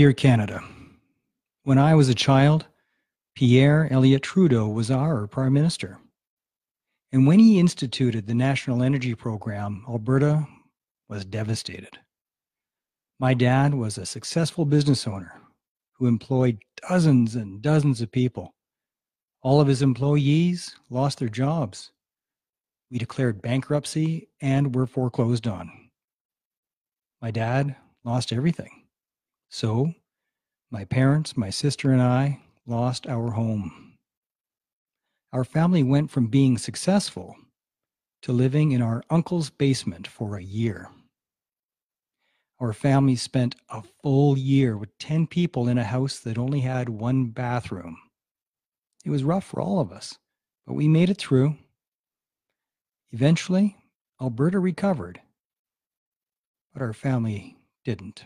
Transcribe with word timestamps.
Dear 0.00 0.14
Canada, 0.14 0.64
when 1.64 1.76
I 1.76 1.94
was 1.94 2.08
a 2.08 2.14
child, 2.14 2.64
Pierre 3.34 3.86
Elliott 3.92 4.22
Trudeau 4.22 4.66
was 4.66 4.90
our 4.90 5.26
Prime 5.26 5.52
Minister. 5.52 5.98
And 7.12 7.26
when 7.26 7.38
he 7.38 7.58
instituted 7.58 8.26
the 8.26 8.32
National 8.32 8.82
Energy 8.82 9.14
Program, 9.14 9.84
Alberta 9.86 10.48
was 11.10 11.26
devastated. 11.26 11.98
My 13.18 13.34
dad 13.34 13.74
was 13.74 13.98
a 13.98 14.06
successful 14.06 14.64
business 14.64 15.06
owner 15.06 15.38
who 15.92 16.06
employed 16.06 16.56
dozens 16.88 17.34
and 17.34 17.60
dozens 17.60 18.00
of 18.00 18.10
people. 18.10 18.54
All 19.42 19.60
of 19.60 19.68
his 19.68 19.82
employees 19.82 20.76
lost 20.88 21.18
their 21.18 21.28
jobs. 21.28 21.92
We 22.90 22.96
declared 22.96 23.42
bankruptcy 23.42 24.30
and 24.40 24.74
were 24.74 24.86
foreclosed 24.86 25.46
on. 25.46 25.70
My 27.20 27.30
dad 27.30 27.76
lost 28.02 28.32
everything. 28.32 28.79
So, 29.50 29.94
my 30.70 30.84
parents, 30.84 31.36
my 31.36 31.50
sister, 31.50 31.90
and 31.90 32.00
I 32.00 32.40
lost 32.66 33.08
our 33.08 33.32
home. 33.32 33.96
Our 35.32 35.44
family 35.44 35.82
went 35.82 36.10
from 36.10 36.28
being 36.28 36.56
successful 36.56 37.36
to 38.22 38.32
living 38.32 38.70
in 38.70 38.80
our 38.80 39.02
uncle's 39.10 39.50
basement 39.50 40.06
for 40.06 40.36
a 40.36 40.42
year. 40.42 40.88
Our 42.60 42.72
family 42.72 43.16
spent 43.16 43.56
a 43.68 43.82
full 44.02 44.38
year 44.38 44.76
with 44.76 44.96
10 44.98 45.26
people 45.26 45.66
in 45.66 45.78
a 45.78 45.84
house 45.84 46.20
that 46.20 46.38
only 46.38 46.60
had 46.60 46.88
one 46.88 47.26
bathroom. 47.26 47.96
It 49.04 49.10
was 49.10 49.24
rough 49.24 49.44
for 49.44 49.60
all 49.60 49.80
of 49.80 49.90
us, 49.90 50.18
but 50.66 50.74
we 50.74 50.86
made 50.86 51.10
it 51.10 51.18
through. 51.18 51.56
Eventually, 53.10 53.76
Alberta 54.20 54.60
recovered, 54.60 55.20
but 56.72 56.82
our 56.82 56.92
family 56.92 57.56
didn't. 57.84 58.24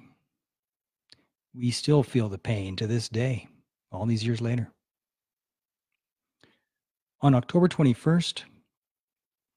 We 1.56 1.70
still 1.70 2.02
feel 2.02 2.28
the 2.28 2.38
pain 2.38 2.74
to 2.76 2.86
this 2.86 3.08
day, 3.08 3.46
all 3.92 4.06
these 4.06 4.24
years 4.24 4.40
later. 4.40 4.72
On 7.20 7.34
October 7.34 7.68
21st, 7.68 8.42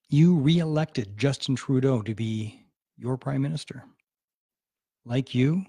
you 0.10 0.36
re 0.36 0.60
elected 0.60 1.18
Justin 1.18 1.56
Trudeau 1.56 2.04
to 2.04 2.14
be 2.14 2.64
your 2.98 3.18
prime 3.18 3.42
minister. 3.42 3.84
Like 5.06 5.34
you, 5.34 5.66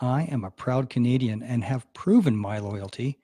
I 0.00 0.24
am 0.24 0.44
a 0.44 0.50
proud 0.50 0.90
Canadian 0.90 1.42
and 1.42 1.62
have 1.62 1.92
proven 1.94 2.36
my 2.36 2.58
loyalty 2.58 3.20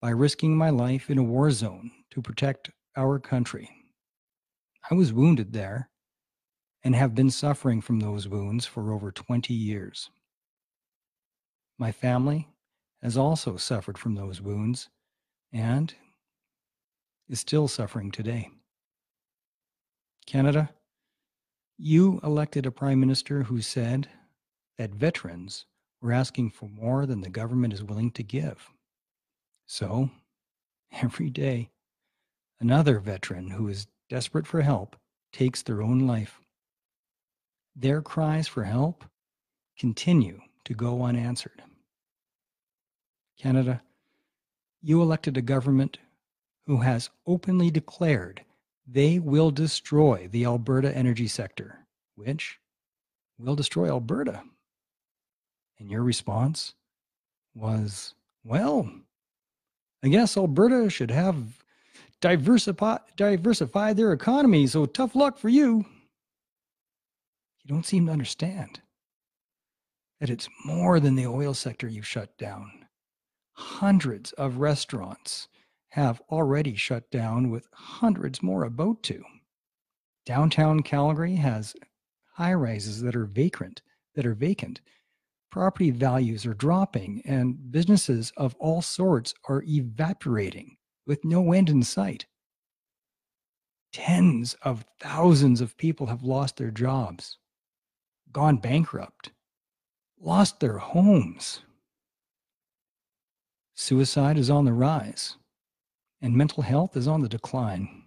by 0.00 0.10
risking 0.10 0.56
my 0.56 0.70
life 0.70 1.10
in 1.10 1.18
a 1.18 1.22
war 1.22 1.50
zone 1.50 1.90
to 2.10 2.22
protect 2.22 2.70
our 2.96 3.18
country. 3.18 3.68
I 4.90 4.94
was 4.94 5.12
wounded 5.12 5.52
there 5.52 5.90
and 6.82 6.94
have 6.94 7.14
been 7.14 7.30
suffering 7.30 7.80
from 7.80 8.00
those 8.00 8.26
wounds 8.26 8.64
for 8.64 8.92
over 8.92 9.12
20 9.12 9.52
years. 9.52 10.10
My 11.78 11.92
family 11.92 12.48
has 13.02 13.16
also 13.16 13.56
suffered 13.56 13.98
from 13.98 14.14
those 14.14 14.40
wounds 14.40 14.88
and 15.52 15.94
is 17.28 17.40
still 17.40 17.68
suffering 17.68 18.10
today. 18.10 18.50
Canada, 20.26 20.70
you 21.76 22.20
elected 22.22 22.66
a 22.66 22.70
prime 22.70 23.00
minister 23.00 23.44
who 23.44 23.60
said 23.60 24.08
that 24.78 24.94
veterans 24.94 25.66
were 26.00 26.12
asking 26.12 26.50
for 26.50 26.68
more 26.68 27.06
than 27.06 27.20
the 27.20 27.30
government 27.30 27.72
is 27.72 27.82
willing 27.82 28.10
to 28.12 28.22
give. 28.22 28.70
So, 29.66 30.10
every 31.02 31.30
day, 31.30 31.70
another 32.60 33.00
veteran 33.00 33.50
who 33.50 33.68
is 33.68 33.86
desperate 34.08 34.46
for 34.46 34.62
help 34.62 34.96
takes 35.32 35.62
their 35.62 35.82
own 35.82 36.00
life. 36.00 36.40
Their 37.74 38.00
cries 38.00 38.46
for 38.46 38.64
help 38.64 39.04
continue 39.76 40.40
to 40.64 40.74
go 40.74 41.02
unanswered. 41.02 41.62
Canada, 43.38 43.82
you 44.82 45.02
elected 45.02 45.36
a 45.36 45.42
government 45.42 45.98
who 46.66 46.78
has 46.78 47.10
openly 47.26 47.70
declared 47.70 48.42
they 48.86 49.18
will 49.18 49.50
destroy 49.50 50.28
the 50.30 50.44
Alberta 50.44 50.94
energy 50.94 51.26
sector, 51.26 51.78
which 52.16 52.58
will 53.38 53.56
destroy 53.56 53.88
Alberta. 53.88 54.42
And 55.78 55.90
your 55.90 56.02
response 56.02 56.74
was, 57.54 58.14
well, 58.44 58.90
I 60.02 60.08
guess 60.08 60.36
Alberta 60.36 60.90
should 60.90 61.10
have 61.10 61.64
diversify, 62.20 62.98
diversify 63.16 63.92
their 63.92 64.12
economy, 64.12 64.66
so 64.66 64.86
tough 64.86 65.14
luck 65.14 65.38
for 65.38 65.48
you. 65.48 65.84
You 67.62 67.68
don't 67.68 67.86
seem 67.86 68.06
to 68.06 68.12
understand 68.12 68.80
that 70.20 70.30
it's 70.30 70.48
more 70.64 71.00
than 71.00 71.14
the 71.14 71.26
oil 71.26 71.54
sector 71.54 71.88
you've 71.88 72.06
shut 72.06 72.36
down. 72.38 72.86
Hundreds 73.52 74.32
of 74.32 74.58
restaurants 74.58 75.48
have 75.90 76.20
already 76.30 76.74
shut 76.74 77.10
down, 77.10 77.50
with 77.50 77.68
hundreds 77.72 78.42
more 78.42 78.64
about 78.64 79.02
to. 79.04 79.22
Downtown 80.26 80.80
Calgary 80.82 81.36
has 81.36 81.74
high 82.32 82.54
rises 82.54 83.02
that 83.02 83.14
are 83.14 83.26
vacant, 83.26 83.80
that 84.14 84.26
are 84.26 84.34
vacant. 84.34 84.80
Property 85.50 85.90
values 85.90 86.44
are 86.46 86.54
dropping, 86.54 87.22
and 87.24 87.70
businesses 87.70 88.32
of 88.36 88.56
all 88.58 88.82
sorts 88.82 89.34
are 89.48 89.62
evaporating 89.68 90.76
with 91.06 91.24
no 91.24 91.52
end 91.52 91.70
in 91.70 91.82
sight. 91.84 92.26
Tens 93.92 94.54
of 94.62 94.84
thousands 94.98 95.60
of 95.60 95.76
people 95.76 96.08
have 96.08 96.24
lost 96.24 96.56
their 96.56 96.72
jobs, 96.72 97.38
gone 98.32 98.56
bankrupt, 98.56 99.30
lost 100.24 100.60
their 100.60 100.78
homes. 100.78 101.60
Suicide 103.74 104.38
is 104.38 104.48
on 104.48 104.64
the 104.64 104.72
rise 104.72 105.36
and 106.22 106.34
mental 106.34 106.62
health 106.62 106.96
is 106.96 107.06
on 107.06 107.20
the 107.20 107.28
decline. 107.28 108.04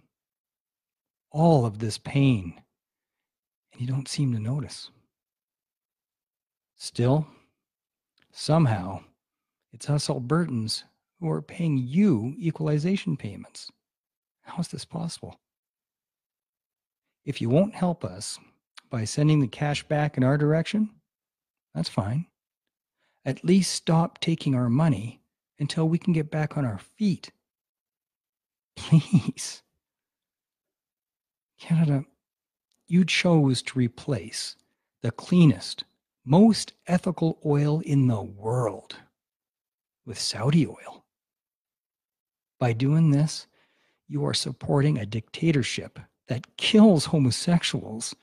All 1.30 1.64
of 1.64 1.78
this 1.78 1.98
pain, 1.98 2.60
and 3.72 3.80
you 3.80 3.86
don't 3.86 4.08
seem 4.08 4.32
to 4.32 4.40
notice. 4.40 4.90
Still, 6.74 7.28
somehow, 8.32 9.02
it's 9.72 9.88
us 9.88 10.08
Albertans 10.08 10.82
who 11.20 11.30
are 11.30 11.42
paying 11.42 11.78
you 11.78 12.34
equalization 12.38 13.16
payments. 13.16 13.70
How 14.42 14.58
is 14.58 14.68
this 14.68 14.84
possible? 14.84 15.38
If 17.24 17.40
you 17.40 17.48
won't 17.48 17.74
help 17.74 18.04
us 18.04 18.38
by 18.90 19.04
sending 19.04 19.38
the 19.38 19.46
cash 19.46 19.84
back 19.84 20.16
in 20.16 20.24
our 20.24 20.38
direction, 20.38 20.90
that's 21.78 21.88
fine. 21.88 22.26
At 23.24 23.44
least 23.44 23.72
stop 23.72 24.20
taking 24.20 24.54
our 24.54 24.68
money 24.68 25.20
until 25.58 25.88
we 25.88 25.98
can 25.98 26.12
get 26.12 26.30
back 26.30 26.56
on 26.56 26.64
our 26.64 26.78
feet 26.78 27.30
Please. 28.78 29.62
Canada, 31.58 32.04
you 32.86 33.04
chose 33.04 33.60
to 33.62 33.78
replace 33.78 34.56
the 35.02 35.10
cleanest, 35.10 35.84
most 36.24 36.72
ethical 36.86 37.38
oil 37.44 37.80
in 37.80 38.06
the 38.06 38.22
world 38.22 38.96
with 40.06 40.18
Saudi 40.18 40.66
oil. 40.66 41.04
By 42.60 42.72
doing 42.72 43.10
this, 43.10 43.46
you 44.06 44.24
are 44.24 44.34
supporting 44.34 44.96
a 44.96 45.06
dictatorship 45.06 45.98
that 46.28 46.56
kills 46.56 47.06
homosexuals 47.06 48.14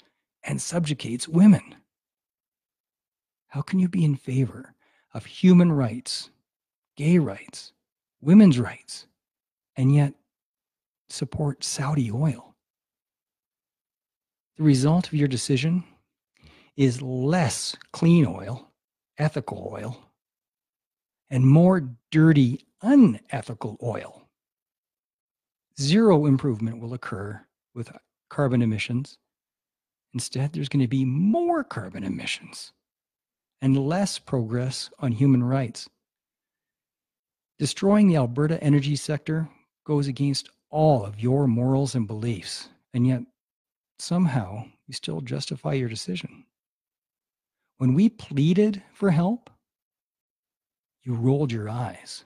and 0.44 0.62
subjugates 0.62 1.28
women. 1.28 1.76
How 3.56 3.62
can 3.62 3.80
you 3.80 3.88
be 3.88 4.04
in 4.04 4.18
favor 4.18 4.76
of 5.14 5.26
human 5.26 5.72
rights, 5.72 6.30
gay 6.98 7.20
rights, 7.20 7.72
women's 8.20 8.60
rights, 8.60 9.08
and 9.78 9.96
yet 9.96 10.14
support 11.08 11.64
Saudi 11.64 12.12
oil. 12.12 12.54
The 14.58 14.64
result 14.64 15.08
of 15.08 15.14
your 15.14 15.30
decision 15.30 15.86
is 16.76 17.02
less 17.02 17.78
clean 17.94 18.26
oil, 18.26 18.74
ethical 19.18 19.70
oil, 19.72 20.04
and 21.30 21.48
more 21.48 21.88
dirty, 22.12 22.66
unethical 22.82 23.78
oil. 23.82 24.28
Zero 25.80 26.26
improvement 26.26 26.82
will 26.82 26.94
occur 26.94 27.42
with 27.74 27.90
carbon 28.30 28.62
emissions. 28.62 29.18
Instead, 30.14 30.52
there's 30.52 30.68
going 30.68 30.84
to 30.84 30.90
be 30.90 31.06
more 31.06 31.64
carbon 31.64 32.04
emissions 32.04 32.74
and 33.66 33.76
less 33.76 34.20
progress 34.20 34.92
on 35.00 35.12
human 35.12 35.44
rights. 35.44 35.90
Destroying 37.58 38.08
the 38.08 38.16
Alberta 38.16 38.64
energy 38.64 38.96
sector 38.96 39.50
goes 39.88 40.08
against 40.08 40.52
all 40.70 41.04
of 41.04 41.20
your 41.20 41.48
morals 41.48 41.96
and 41.96 42.06
beliefs, 42.06 42.70
and 42.94 43.08
yet 43.08 43.24
somehow 43.98 44.66
you 44.86 44.94
still 44.94 45.20
justify 45.20 45.74
your 45.74 45.90
decision. 45.90 46.46
When 47.80 47.96
we 47.96 48.08
pleaded 48.08 48.84
for 48.94 49.10
help, 49.10 49.50
you 51.02 51.16
rolled 51.16 51.52
your 51.52 51.68
eyes. 51.68 52.24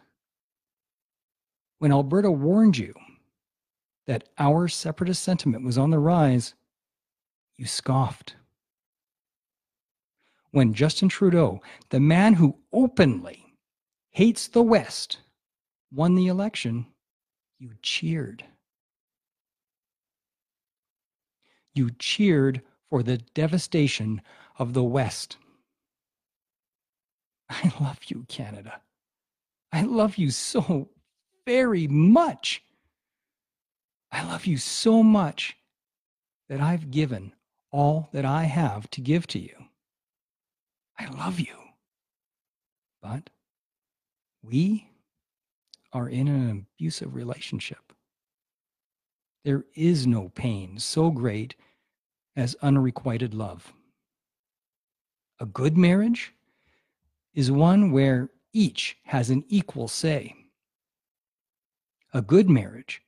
When 1.77 1.93
Alberta 1.93 2.31
warned 2.31 2.77
you 2.77 2.93
that 4.07 4.27
our 4.37 4.67
separatist 4.67 5.23
sentiment 5.23 5.63
was 5.63 5.77
on 5.77 5.89
the 5.89 5.99
rise, 5.99 6.53
you 7.57 7.65
scoffed. 7.65 8.35
When 10.51 10.73
Justin 10.73 11.09
Trudeau, 11.09 11.61
the 11.89 11.99
man 11.99 12.33
who 12.33 12.57
openly 12.73 13.55
hates 14.11 14.47
the 14.47 14.63
West, 14.63 15.19
won 15.91 16.15
the 16.15 16.27
election, 16.27 16.87
you 17.57 17.71
cheered. 17.81 18.45
You 21.73 21.91
cheered 21.91 22.61
for 22.89 23.03
the 23.03 23.17
devastation 23.17 24.21
of 24.57 24.73
the 24.73 24.83
West. 24.83 25.37
I 27.49 27.71
love 27.79 27.99
you, 28.07 28.25
Canada. 28.27 28.81
I 29.71 29.83
love 29.83 30.17
you 30.17 30.31
so 30.31 30.89
very 31.45 31.87
much. 31.87 32.63
I 34.11 34.23
love 34.23 34.45
you 34.45 34.57
so 34.57 35.03
much 35.03 35.57
that 36.47 36.59
I've 36.59 36.91
given 36.91 37.33
all 37.71 38.09
that 38.13 38.25
I 38.25 38.43
have 38.43 38.89
to 38.91 39.01
give 39.01 39.27
to 39.27 39.39
you. 39.39 39.55
I 40.99 41.07
love 41.11 41.39
you. 41.39 41.55
But 43.01 43.29
we 44.43 44.89
are 45.93 46.09
in 46.09 46.27
an 46.27 46.67
abusive 46.77 47.15
relationship. 47.15 47.93
There 49.45 49.63
is 49.73 50.05
no 50.05 50.29
pain 50.29 50.77
so 50.77 51.09
great 51.09 51.55
as 52.35 52.55
unrequited 52.61 53.33
love. 53.33 53.73
A 55.39 55.45
good 55.45 55.77
marriage 55.77 56.33
is 57.33 57.49
one 57.49 57.91
where 57.91 58.29
each 58.51 58.97
has 59.05 59.29
an 59.29 59.45
equal 59.47 59.87
say. 59.87 60.35
A 62.13 62.21
good 62.21 62.49
marriage 62.49 63.01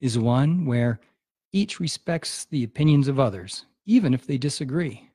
is 0.00 0.18
one 0.18 0.64
where 0.64 1.00
each 1.52 1.80
respects 1.80 2.44
the 2.44 2.62
opinions 2.62 3.08
of 3.08 3.18
others, 3.18 3.66
even 3.84 4.14
if 4.14 4.26
they 4.26 4.38
disagree. 4.38 5.10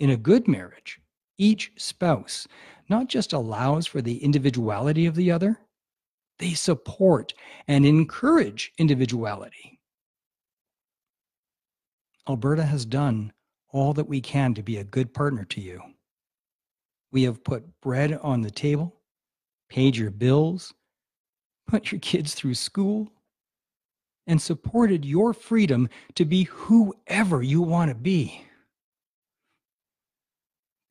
In 0.00 0.10
a 0.10 0.16
good 0.16 0.48
marriage, 0.48 0.98
each 1.38 1.72
spouse 1.76 2.46
not 2.88 3.08
just 3.08 3.32
allows 3.32 3.86
for 3.86 4.02
the 4.02 4.22
individuality 4.22 5.06
of 5.06 5.14
the 5.14 5.30
other, 5.30 5.58
they 6.38 6.54
support 6.54 7.32
and 7.68 7.86
encourage 7.86 8.72
individuality. 8.78 9.80
Alberta 12.28 12.64
has 12.64 12.84
done 12.84 13.32
all 13.70 13.92
that 13.94 14.08
we 14.08 14.20
can 14.20 14.54
to 14.54 14.62
be 14.62 14.76
a 14.76 14.84
good 14.84 15.12
partner 15.14 15.44
to 15.44 15.60
you. 15.60 15.80
We 17.10 17.22
have 17.24 17.44
put 17.44 17.80
bread 17.80 18.18
on 18.22 18.42
the 18.42 18.50
table, 18.50 18.94
paid 19.68 19.96
your 19.96 20.10
bills, 20.10 20.72
put 21.66 21.90
your 21.90 22.00
kids 22.00 22.34
through 22.34 22.54
school, 22.54 23.10
and 24.26 24.40
supported 24.40 25.04
your 25.04 25.32
freedom 25.32 25.88
to 26.14 26.24
be 26.24 26.44
whoever 26.44 27.42
you 27.42 27.60
want 27.60 27.90
to 27.90 27.94
be. 27.94 28.44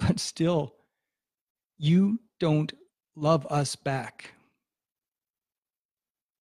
But 0.02 0.20
still, 0.20 0.74
you 1.78 2.20
don't 2.40 2.74
love 3.16 3.46
us 3.48 3.76
back. 3.76 4.34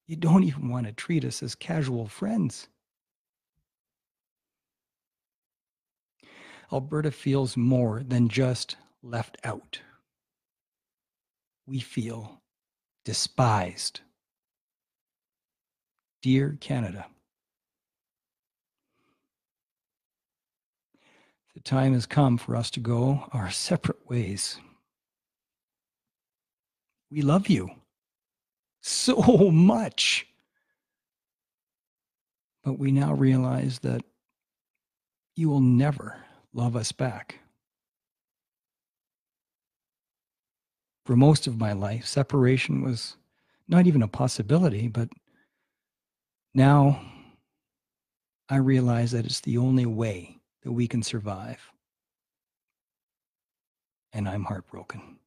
You 0.06 0.16
don't 0.16 0.44
even 0.44 0.68
want 0.70 0.86
to 0.86 0.92
treat 0.92 1.24
us 1.24 1.42
as 1.42 1.54
casual 1.54 2.08
friends. 2.08 2.68
Alberta 6.72 7.10
feels 7.10 7.56
more 7.56 8.02
than 8.02 8.28
just 8.28 8.76
left 9.02 9.36
out. 9.44 9.80
We 11.66 11.80
feel 11.80 12.40
despised. 13.04 14.00
Dear 16.22 16.56
Canada, 16.60 17.06
the 21.54 21.60
time 21.60 21.94
has 21.94 22.06
come 22.06 22.38
for 22.38 22.56
us 22.56 22.70
to 22.72 22.80
go 22.80 23.28
our 23.32 23.50
separate 23.50 24.08
ways. 24.08 24.58
We 27.10 27.22
love 27.22 27.48
you 27.48 27.70
so 28.80 29.50
much. 29.50 30.26
But 32.62 32.78
we 32.78 32.92
now 32.92 33.14
realize 33.14 33.80
that 33.80 34.02
you 35.34 35.48
will 35.48 35.60
never 35.60 36.16
love 36.52 36.76
us 36.76 36.92
back. 36.92 37.40
For 41.06 41.16
most 41.16 41.46
of 41.46 41.58
my 41.58 41.72
life, 41.72 42.06
separation 42.06 42.82
was 42.82 43.16
not 43.66 43.86
even 43.86 44.02
a 44.02 44.08
possibility, 44.08 44.88
but 44.88 45.08
now 46.54 47.00
I 48.48 48.56
realize 48.56 49.12
that 49.12 49.24
it's 49.24 49.40
the 49.40 49.58
only 49.58 49.86
way 49.86 50.39
that 50.62 50.72
we 50.72 50.88
can 50.88 51.02
survive. 51.02 51.70
And 54.12 54.28
I'm 54.28 54.44
heartbroken. 54.44 55.19